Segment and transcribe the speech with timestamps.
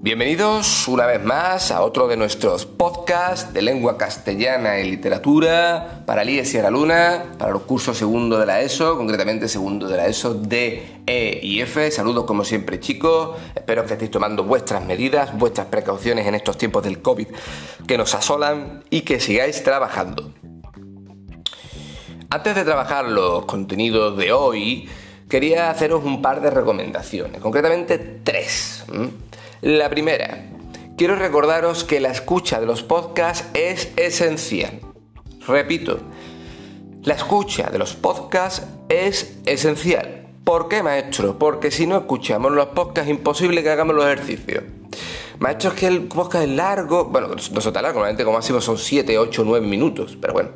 [0.00, 6.22] Bienvenidos una vez más a otro de nuestros podcasts de lengua castellana y literatura para
[6.22, 10.06] el y Sierra Luna, para los cursos segundo de la ESO, concretamente segundo de la
[10.06, 11.90] ESO D, E y F.
[11.90, 16.84] Saludos como siempre chicos, espero que estéis tomando vuestras medidas, vuestras precauciones en estos tiempos
[16.84, 17.26] del COVID
[17.88, 20.32] que nos asolan y que sigáis trabajando.
[22.30, 24.88] Antes de trabajar los contenidos de hoy,
[25.28, 28.84] quería haceros un par de recomendaciones, concretamente tres.
[29.60, 30.44] La primera,
[30.96, 34.80] quiero recordaros que la escucha de los podcasts es esencial.
[35.48, 35.98] Repito,
[37.02, 40.28] la escucha de los podcasts es esencial.
[40.44, 41.40] ¿Por qué, maestro?
[41.40, 44.62] Porque si no escuchamos los podcasts es imposible que hagamos los ejercicios.
[45.40, 47.06] Maestro, es que el podcast es largo.
[47.06, 50.16] Bueno, no es tan largo, normalmente como máximo son 7, 8, 9 minutos.
[50.20, 50.50] Pero bueno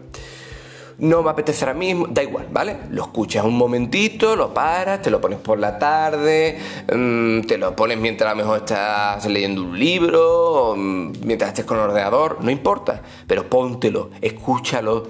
[1.03, 2.77] no me apetece ahora mismo, da igual, ¿vale?
[2.91, 6.57] Lo escuchas un momentito, lo paras, te lo pones por la tarde,
[6.95, 11.65] mm, te lo pones mientras a lo mejor estás leyendo un libro, mm, mientras estés
[11.65, 15.09] con el ordenador, no importa, pero póntelo, escúchalo,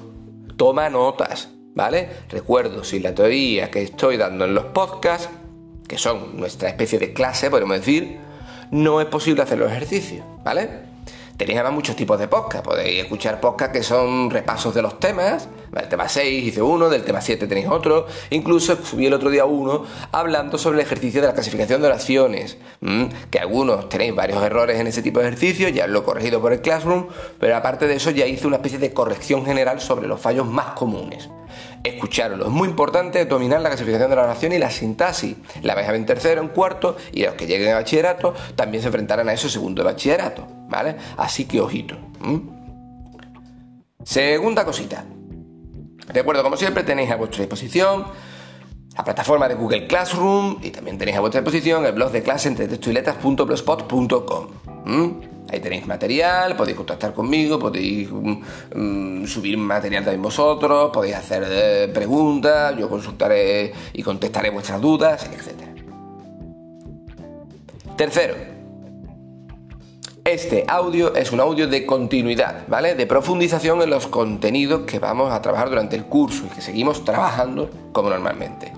[0.57, 2.09] toma notas, ¿vale?
[2.31, 5.29] Recuerdo, si la teoría que estoy dando en los podcasts,
[5.87, 8.17] que son nuestra especie de clase, podemos decir,
[8.71, 10.92] no es posible hacer los ejercicios, ¿vale?
[11.43, 12.65] Tenéis además muchos tipos de podcast.
[12.65, 15.49] Podéis escuchar podcasts que son repasos de los temas.
[15.73, 18.07] Del tema 6 hice uno, del tema 7 tenéis otro.
[18.31, 22.59] Incluso subí el otro día uno hablando sobre el ejercicio de la clasificación de oraciones.
[23.29, 26.53] Que algunos tenéis varios errores en ese tipo de ejercicios, ya lo he corregido por
[26.53, 27.09] el Classroom,
[27.41, 30.75] pero aparte de eso ya hice una especie de corrección general sobre los fallos más
[30.75, 31.29] comunes
[31.85, 32.47] escucharlo.
[32.47, 35.37] Es muy importante dominar la clasificación de la oración y la sintaxis.
[35.63, 38.83] La vais a ver en tercero, en cuarto, y los que lleguen a bachillerato también
[38.83, 40.97] se enfrentarán a eso segundo de bachillerato, ¿vale?
[41.17, 41.97] Así que ojito.
[44.05, 45.05] Segunda cosita.
[46.09, 48.07] Recuerdo, como siempre, tenéis a vuestra disposición
[48.97, 52.49] la plataforma de Google Classroom y también tenéis a vuestra disposición el blog de clase
[52.49, 52.95] entre texto y
[55.51, 58.43] Ahí tenéis material, podéis contactar conmigo, podéis mm,
[58.75, 65.25] mm, subir material también vosotros, podéis hacer eh, preguntas, yo consultaré y contestaré vuestras dudas,
[65.25, 65.63] etc.
[67.97, 68.35] Tercero,
[70.33, 72.95] este audio es un audio de continuidad, ¿vale?
[72.95, 77.05] De profundización en los contenidos que vamos a trabajar durante el curso y que seguimos
[77.05, 78.73] trabajando como normalmente.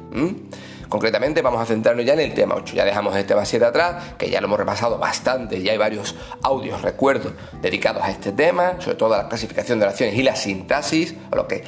[0.89, 2.75] Concretamente vamos a centrarnos ya en el tema 8.
[2.75, 6.15] Ya dejamos el tema 7 atrás, que ya lo hemos repasado bastante, ya hay varios
[6.43, 7.33] audios, recuerdo,
[7.63, 11.37] dedicados a este tema, sobre todo a la clasificación de oraciones y la sintaxis, o
[11.37, 11.65] lo que,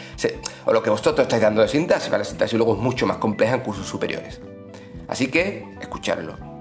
[0.65, 3.55] o lo que vosotros estáis dando de sintaxis, la sintaxis luego es mucho más compleja
[3.55, 4.41] en cursos superiores.
[5.09, 6.56] Así que, escucharlo.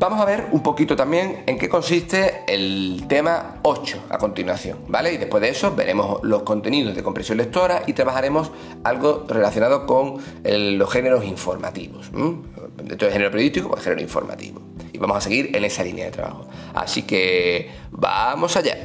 [0.00, 5.12] Vamos a ver un poquito también en qué consiste el tema 8 a continuación, ¿vale?
[5.12, 8.50] Y después de eso veremos los contenidos de compresión lectora y trabajaremos
[8.82, 12.10] algo relacionado con los géneros informativos.
[12.12, 14.62] Dentro del género periodístico, pues género informativo.
[14.90, 16.48] Y vamos a seguir en esa línea de trabajo.
[16.72, 18.78] Así que vamos allá.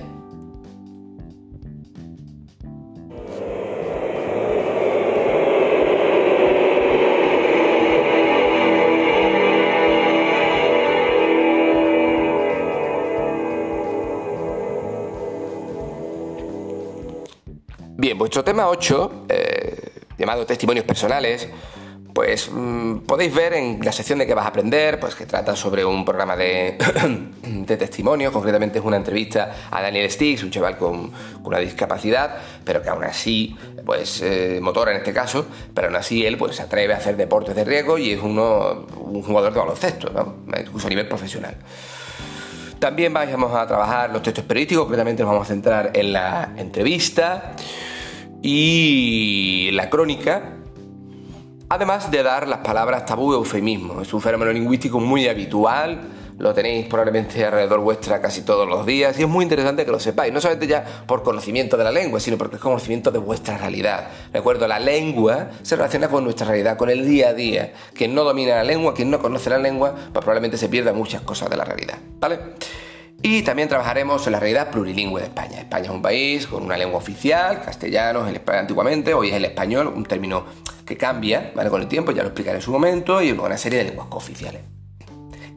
[18.05, 21.49] Bien, vuestro tema 8, eh, llamado testimonios personales,
[22.13, 25.55] pues mm, podéis ver en la sección de qué vas a aprender, pues que trata
[25.55, 26.77] sobre un programa de,
[27.41, 31.11] de testimonios, concretamente es una entrevista a Daniel Stiggs, un chaval con,
[31.43, 36.27] una discapacidad, pero que aún así, pues eh, motora en este caso, pero aún así
[36.27, 39.59] él pues se atreve a hacer deportes de riesgo y es uno, un jugador de
[39.61, 41.57] baloncesto, incluso a nivel profesional.
[42.77, 47.55] También vamos a trabajar los textos periodísticos, concretamente nos vamos a centrar en la entrevista
[48.47, 50.57] y la crónica,
[51.67, 54.03] además de dar las palabras tabú y eufemismo.
[54.03, 56.01] Es un fenómeno lingüístico muy habitual,
[56.37, 59.99] lo tenéis probablemente alrededor vuestra casi todos los días y es muy interesante que lo
[59.99, 63.57] sepáis, no solamente ya por conocimiento de la lengua, sino porque es conocimiento de vuestra
[63.57, 64.09] realidad.
[64.31, 67.73] Recuerdo, la lengua se relaciona con nuestra realidad, con el día a día.
[67.95, 71.23] Quien no domina la lengua, quien no conoce la lengua, pues probablemente se pierda muchas
[71.23, 72.37] cosas de la realidad, ¿vale?
[73.27, 75.57] Y también trabajaremos en la realidad plurilingüe de España.
[75.57, 79.87] España es un país con una lengua oficial, castellano, el antiguamente, hoy es el español,
[79.87, 80.45] un término
[80.85, 81.71] que cambia ¿vale?
[81.71, 84.61] con el tiempo, ya lo explicaré en su momento, y una serie de lenguas cooficiales.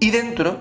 [0.01, 0.59] Y dentro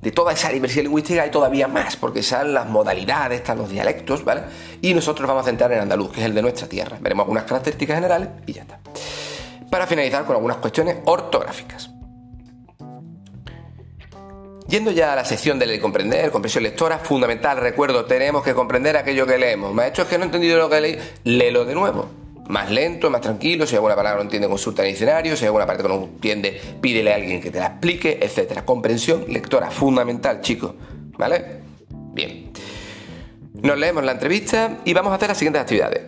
[0.00, 4.24] de toda esa diversidad lingüística hay todavía más, porque están las modalidades, están los dialectos,
[4.24, 4.44] ¿vale?
[4.80, 6.96] Y nosotros vamos a centrar en andaluz, que es el de nuestra tierra.
[6.98, 8.80] Veremos algunas características generales y ya está.
[9.70, 11.90] Para finalizar con algunas cuestiones ortográficas.
[14.68, 18.52] Yendo ya a la sección de leer y comprender, comprensión lectora, fundamental, recuerdo, tenemos que
[18.52, 19.72] comprender aquello que leemos.
[19.72, 22.10] Maestro, es que no he entendido lo que leí, léelo de nuevo.
[22.48, 25.64] más lento, más tranquilo, si alguna palabra no entiende, consulta en el diccionario, si alguna
[25.66, 28.62] parte que no entiende, pídele a alguien que te la explique, etc.
[28.62, 30.74] Comprensión lectora, fundamental, chicos,
[31.16, 31.62] ¿vale?
[32.12, 32.50] Bien.
[33.62, 36.02] Nos leemos la entrevista y vamos a hacer las siguientes actividades.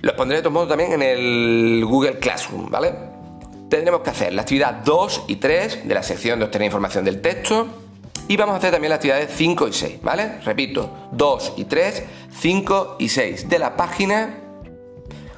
[0.00, 3.13] Los pondré de todos modos también en el Google Classroom, ¿vale?
[3.68, 7.20] Tendremos que hacer la actividad 2 y 3 de la sección de obtener información del
[7.20, 7.66] texto
[8.28, 10.40] y vamos a hacer también las actividades 5 y 6, ¿vale?
[10.44, 12.02] Repito, 2 y 3,
[12.40, 14.40] 5 y 6 de la página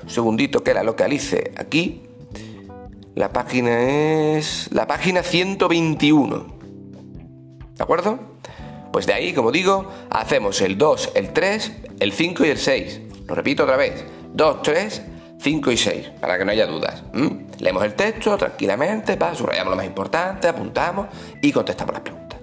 [0.06, 2.02] un segundito que la localice aquí.
[3.16, 6.46] La página es la página 121.
[7.74, 8.20] ¿De acuerdo?
[8.92, 13.00] Pues de ahí, como digo, hacemos el 2, el 3, el 5 y el 6.
[13.26, 14.04] Lo repito otra vez.
[14.32, 15.02] 2, 3,
[15.40, 17.02] 5 y 6, para que no haya dudas.
[17.58, 21.06] Leemos el texto tranquilamente, subrayamos lo más importante, apuntamos
[21.40, 22.40] y contestamos las preguntas.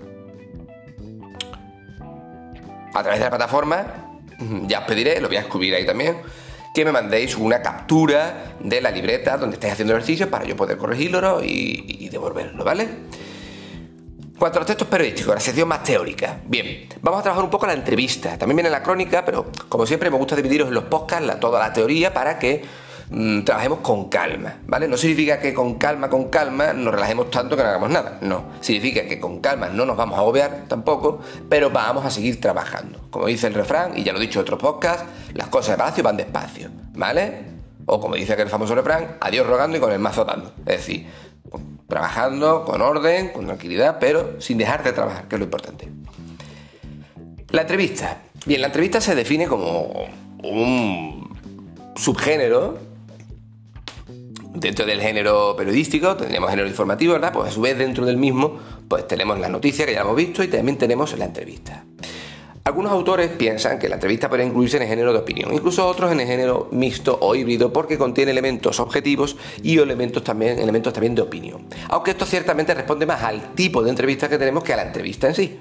[2.94, 3.86] A través de la plataforma,
[4.68, 6.18] ya os pediré, lo voy a escribir ahí también,
[6.74, 10.78] que me mandéis una captura de la libreta donde estáis haciendo ejercicios para yo poder
[10.78, 12.88] corregirlo y, devolverlo, ¿vale?
[14.38, 16.42] Cuanto a los textos periodísticos, la sección más teórica.
[16.46, 18.38] Bien, vamos a trabajar un poco la entrevista.
[18.38, 21.72] También viene la crónica, pero como siempre me gusta dividiros en los podcasts toda la
[21.72, 22.64] teoría para que
[23.16, 24.88] Mm, trabajemos con calma, ¿vale?
[24.88, 28.46] No significa que con calma, con calma nos relajemos tanto que no hagamos nada, no.
[28.60, 33.00] Significa que con calma no nos vamos a agobiar tampoco, pero vamos a seguir trabajando.
[33.12, 35.06] Como dice el refrán, y ya lo he dicho en otros podcasts,
[35.36, 37.54] las cosas despacio van despacio, ¿vale?
[37.86, 40.52] O como dice aquel famoso refrán, adiós rogando y con el mazo dando.
[40.66, 41.06] Es decir,
[41.88, 45.88] trabajando con orden, con tranquilidad, pero sin dejar de trabajar, que es lo importante.
[47.50, 48.24] La entrevista.
[48.48, 50.08] Bien, la entrevista se define como
[50.42, 51.30] un
[51.96, 52.93] subgénero
[54.64, 57.34] dentro del género periodístico tenemos género informativo, ¿verdad?
[57.34, 58.58] Pues a su vez dentro del mismo,
[58.88, 61.84] pues tenemos la noticia que ya hemos visto y también tenemos la entrevista.
[62.64, 66.14] Algunos autores piensan que la entrevista puede incluirse en el género de opinión, incluso otros
[66.14, 71.14] en el género mixto o híbrido porque contiene elementos objetivos y elementos también, elementos también
[71.14, 71.68] de opinión.
[71.90, 75.28] Aunque esto ciertamente responde más al tipo de entrevista que tenemos que a la entrevista
[75.28, 75.60] en sí.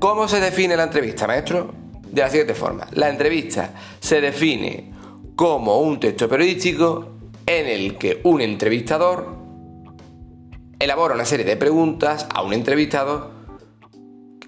[0.00, 1.72] ¿Cómo se define la entrevista, maestro?
[2.10, 2.88] De la siguiente forma.
[2.90, 4.92] La entrevista se define
[5.36, 7.13] como un texto periodístico
[7.46, 9.36] en el que un entrevistador
[10.78, 13.30] elabora una serie de preguntas a un entrevistado,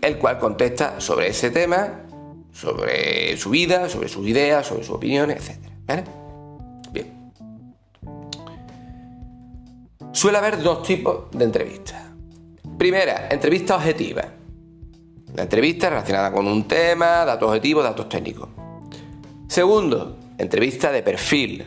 [0.00, 2.02] el cual contesta sobre ese tema,
[2.52, 5.50] sobre su vida, sobre sus ideas, sobre sus opiniones,
[5.88, 6.06] etc.
[6.92, 7.32] Bien.
[10.12, 12.02] Suele haber dos tipos de entrevistas.
[12.78, 14.24] Primera, entrevista objetiva.
[15.34, 18.48] La entrevista relacionada con un tema, datos objetivos, datos técnicos.
[19.48, 21.64] Segundo, entrevista de perfil.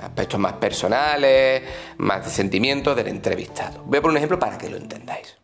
[0.00, 1.62] Aspectos más personales,
[1.98, 3.82] más de sentimientos del entrevistado.
[3.84, 5.36] Voy a poner un ejemplo para que lo entendáis.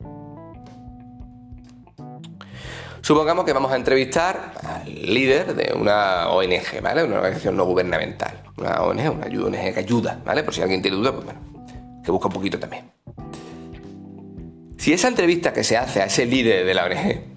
[3.04, 7.04] Supongamos que vamos a entrevistar al líder de una ONG, ¿vale?
[7.04, 8.42] Una organización no gubernamental.
[8.56, 10.42] Una ONG, una ONG que ayuda, ¿vale?
[10.42, 11.40] Por si alguien tiene duda, pues bueno,
[12.02, 12.90] que busca un poquito también.
[14.78, 17.34] Si esa entrevista que se hace a ese líder de la ONG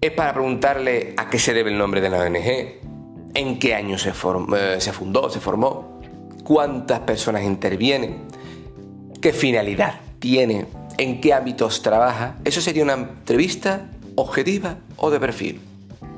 [0.00, 3.98] es para preguntarle a qué se debe el nombre de la ONG, en qué año
[3.98, 5.97] se, eh, se fundó, se formó,
[6.48, 8.22] cuántas personas intervienen,
[9.20, 10.64] qué finalidad tiene,
[10.96, 12.36] en qué ámbitos trabaja.
[12.42, 15.60] Eso sería una entrevista objetiva o de perfil.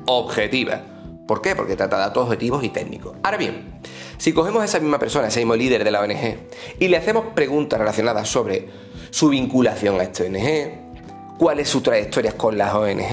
[0.05, 0.83] Objetiva.
[1.27, 1.53] ¿Por qué?
[1.53, 3.17] Porque trata datos objetivos y técnicos.
[3.23, 3.81] Ahora bien,
[4.17, 6.37] si cogemos a esa misma persona, ese mismo líder de la ONG,
[6.79, 8.69] y le hacemos preguntas relacionadas sobre
[9.09, 13.03] su vinculación a esta ONG, cuál es su trayectoria con las ONG,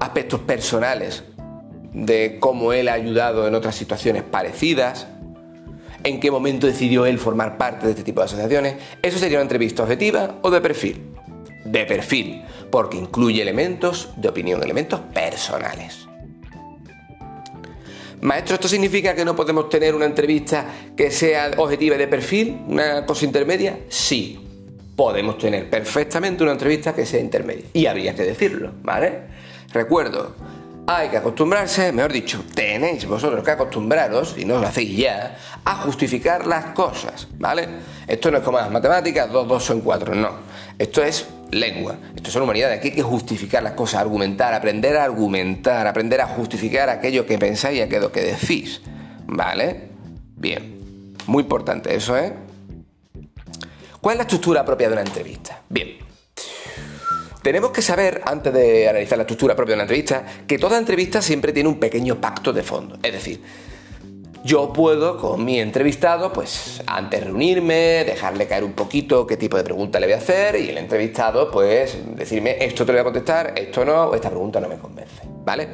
[0.00, 1.22] aspectos personales
[1.92, 5.06] de cómo él ha ayudado en otras situaciones parecidas,
[6.04, 8.76] en qué momento decidió él formar parte de este tipo de asociaciones.
[9.02, 11.02] Eso sería una entrevista objetiva o de perfil.
[11.64, 16.08] De perfil, porque incluye elementos de opinión, elementos personales.
[18.20, 20.66] Maestro, ¿esto significa que no podemos tener una entrevista
[20.96, 22.58] que sea objetiva y de perfil?
[22.66, 23.78] ¿Una cosa intermedia?
[23.88, 24.40] Sí,
[24.96, 27.66] podemos tener perfectamente una entrevista que sea intermedia.
[27.72, 29.20] Y habría que decirlo, ¿vale?
[29.72, 30.34] Recuerdo,
[30.90, 35.74] hay que acostumbrarse, mejor dicho, tenéis vosotros que acostumbraros, y no lo hacéis ya, a
[35.76, 37.68] justificar las cosas, ¿vale?
[38.06, 40.30] Esto no es como las matemáticas, dos, dos son cuatro, no.
[40.78, 45.04] Esto es lengua, esto es humanidad, aquí hay que justificar las cosas, argumentar, aprender a
[45.04, 48.80] argumentar, aprender a justificar aquello que pensáis y aquello que decís,
[49.26, 49.90] ¿vale?
[50.36, 52.32] Bien, muy importante eso, ¿eh?
[54.00, 55.60] ¿Cuál es la estructura propia de una entrevista?
[55.68, 55.98] Bien,
[57.48, 61.22] tenemos que saber, antes de analizar la estructura propia de una entrevista, que toda entrevista
[61.22, 62.98] siempre tiene un pequeño pacto de fondo.
[63.02, 63.40] Es decir,
[64.44, 69.64] yo puedo con mi entrevistado, pues antes reunirme, dejarle caer un poquito qué tipo de
[69.64, 73.04] pregunta le voy a hacer y el entrevistado, pues decirme esto te lo voy a
[73.04, 75.68] contestar, esto no, esta pregunta no me convence, ¿vale?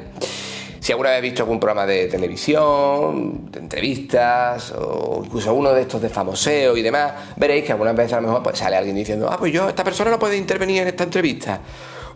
[0.85, 5.99] Si alguna vez visto algún programa de televisión, de entrevistas, o incluso uno de estos
[5.99, 9.27] de famoseo y demás, veréis que algunas veces a lo mejor pues, sale alguien diciendo,
[9.27, 11.59] ah, pues yo, esta persona no puede intervenir en esta entrevista.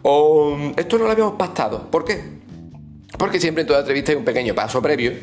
[0.03, 1.89] O esto no lo habíamos pactado.
[1.89, 2.23] ¿Por qué?
[3.17, 5.13] Porque siempre en toda entrevista hay un pequeño paso previo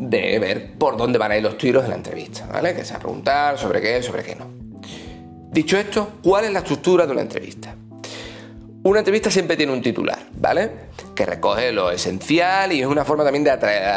[0.00, 2.74] de ver por dónde van a ir los tiros en la entrevista, ¿vale?
[2.74, 4.46] Que sea preguntar sobre qué, sobre qué no.
[5.52, 7.76] Dicho esto, ¿cuál es la estructura de una entrevista?
[8.86, 10.70] Una entrevista siempre tiene un titular, ¿vale?
[11.12, 13.88] Que recoge lo esencial y es una forma también de atraer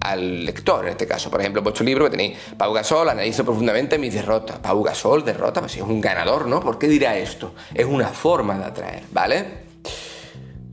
[0.00, 1.30] al, lector, en este caso.
[1.30, 4.58] Por ejemplo, vuestro libro que tenéis Pau Gasol, analizo profundamente mis derrotas.
[4.58, 6.58] Pau Gasol, derrota, pues si es un ganador, ¿no?
[6.58, 7.54] ¿Por qué dirá esto?
[7.72, 9.44] Es una forma de atraer, ¿vale?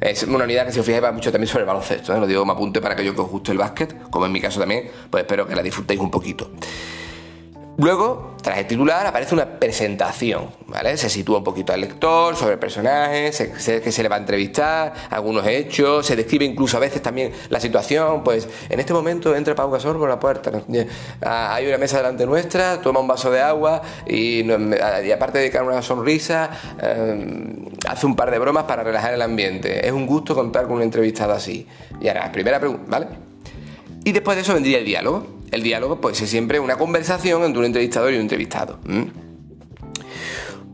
[0.02, 2.20] Es una unidad que se os fijáis va mucho también sobre el baloncesto, ¿eh?
[2.20, 4.60] lo digo me apunte para aquello que os guste el básquet, como en mi caso
[4.60, 6.50] también, pues espero que la disfrutéis un poquito.
[7.78, 10.98] Luego, tras el titular, aparece una presentación, ¿vale?
[10.98, 14.20] Se sitúa un poquito al lector sobre el personaje, se, que se le va a
[14.20, 19.36] entrevistar, algunos hechos, se describe incluso a veces también la situación, pues en este momento
[19.36, 20.52] entra Pau Gasol por la puerta,
[21.22, 24.42] ah, hay una mesa delante nuestra, toma un vaso de agua y,
[25.12, 26.50] aparte de dedicar una sonrisa,
[26.82, 29.86] eh, hace un par de bromas para relajar el ambiente.
[29.86, 31.68] Es un gusto contar con un entrevistado así.
[32.02, 33.08] Y ahora, primera pregunta, ¿vale?
[34.04, 37.60] Y después de eso vendría el diálogo el diálogo pues es siempre una conversación entre
[37.60, 38.80] un entrevistador y un entrevistado.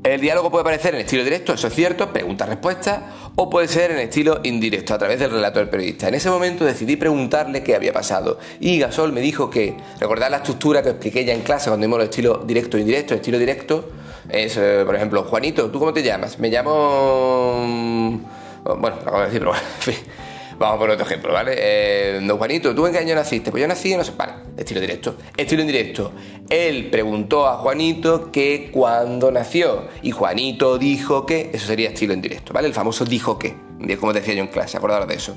[0.03, 3.99] El diálogo puede aparecer en estilo directo, eso es cierto, pregunta-respuesta, o puede ser en
[3.99, 6.09] estilo indirecto, a través del relato del periodista.
[6.09, 8.37] En ese momento decidí preguntarle qué había pasado.
[8.59, 11.99] Y Gasol me dijo que, recordad la estructura que expliqué ya en clase cuando vimos
[11.99, 13.89] el estilo directo e indirecto, el estilo directo
[14.27, 16.37] es, eh, por ejemplo, Juanito, ¿tú cómo te llamas?
[16.37, 17.63] Me llamo...
[17.65, 18.17] Mm,
[18.79, 19.95] bueno, lo acabo de decir, pero bueno, en fin.
[20.57, 21.53] Vamos a poner otro ejemplo, ¿vale?
[21.57, 23.51] Eh, don Juanito, ¿tú en qué año naciste?
[23.51, 25.15] Pues yo nací en no sé, vale, estilo directo.
[25.35, 26.11] Estilo indirecto.
[26.49, 32.53] Él preguntó a Juanito que cuándo nació y Juanito dijo que, eso sería estilo indirecto,
[32.53, 32.67] ¿vale?
[32.67, 33.55] El famoso dijo que,
[33.99, 35.35] como decía yo en clase, acordaros de eso.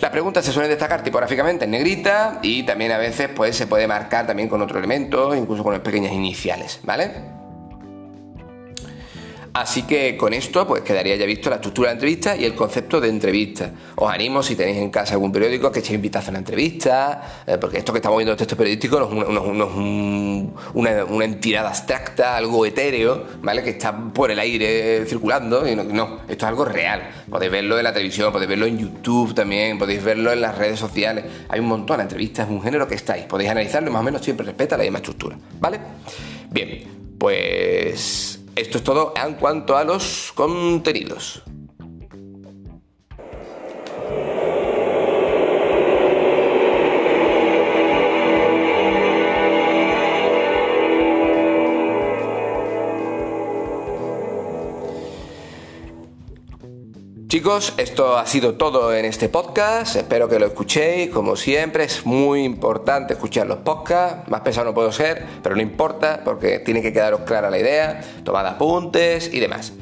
[0.00, 3.88] Las preguntas se suelen destacar tipográficamente en negrita y también a veces pues, se puede
[3.88, 7.37] marcar también con otro elemento, incluso con pequeñas iniciales, ¿vale?
[9.58, 12.54] Así que con esto pues quedaría ya visto la estructura de la entrevista y el
[12.54, 13.72] concepto de entrevista.
[13.96, 17.58] Os animo si tenéis en casa algún periódico que echéis invitación a la entrevista, eh,
[17.60, 23.24] porque esto que estamos viendo en texto periodístico no es, una, entidad abstracta, algo etéreo,
[23.42, 23.64] ¿vale?
[23.64, 25.68] Que está por el aire circulando.
[25.68, 27.10] Y no, esto es algo real.
[27.28, 30.78] Podéis verlo en la televisión, podéis verlo en YouTube también, podéis verlo en las redes
[30.78, 31.24] sociales.
[31.48, 33.24] Hay un montón de entrevistas, es un género que estáis.
[33.24, 35.80] Podéis analizarlo más o menos siempre respeta la misma estructura, ¿vale?
[36.48, 36.84] Bien,
[37.18, 41.42] pues esto es todo en cuanto a los contenidos.
[57.38, 59.94] Chicos, esto ha sido todo en este podcast.
[59.94, 61.10] Espero que lo escuchéis.
[61.10, 64.28] Como siempre, es muy importante escuchar los podcasts.
[64.28, 68.00] Más pesado no puedo ser, pero no importa porque tiene que quedaros clara la idea,
[68.24, 69.72] tomad apuntes y demás.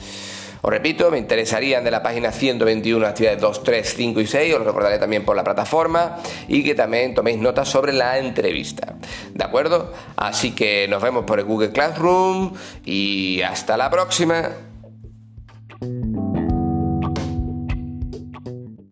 [0.61, 4.59] Os repito, me interesarían de la página 121 actividades 2, 3, 5 y 6, os
[4.59, 8.97] lo recordaré también por la plataforma y que también toméis notas sobre la entrevista.
[9.33, 9.95] ¿De acuerdo?
[10.17, 12.53] Así que nos vemos por el Google Classroom
[12.85, 14.66] y hasta la próxima.